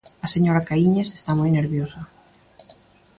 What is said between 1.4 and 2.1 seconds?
nerviosa.